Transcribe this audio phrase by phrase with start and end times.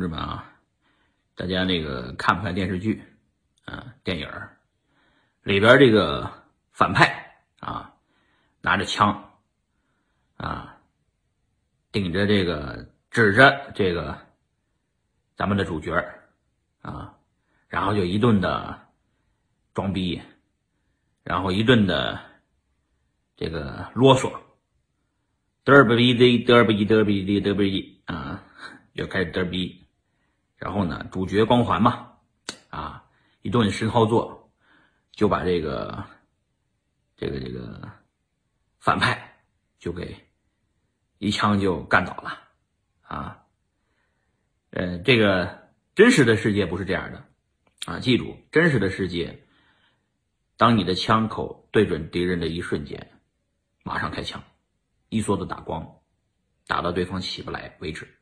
[0.00, 0.50] 同志们啊，
[1.34, 3.02] 大家那个看不看电视剧
[3.66, 3.92] 啊？
[4.02, 4.26] 电影
[5.42, 6.42] 里边这个
[6.72, 7.94] 反派啊，
[8.62, 9.30] 拿着枪
[10.38, 10.78] 啊，
[11.92, 14.18] 顶着这个指着这个
[15.36, 15.92] 咱们的主角
[16.80, 17.14] 啊，
[17.68, 18.88] 然后就一顿的
[19.74, 20.18] 装逼，
[21.22, 22.18] 然后一顿的
[23.36, 24.32] 这个啰嗦，
[25.62, 28.46] 嘚吧逼的嘚吧一嘚吧一嘚吧一啊。
[28.92, 29.79] 就开始嘚逼，
[30.60, 32.18] 然后呢，主角光环嘛，
[32.68, 33.06] 啊，
[33.40, 34.52] 一顿神操作，
[35.10, 36.04] 就把这个
[37.16, 37.90] 这个这个
[38.78, 39.40] 反派
[39.78, 40.28] 就给
[41.16, 42.38] 一枪就干倒了，
[43.00, 43.42] 啊，
[44.68, 47.24] 呃，这个真实的世界不是这样的，
[47.86, 49.42] 啊，记住，真实的世界，
[50.58, 53.18] 当你的枪口对准敌人的一瞬间，
[53.82, 54.44] 马上开枪，
[55.08, 56.00] 一梭子打光，
[56.66, 58.19] 打到对方起不来为止。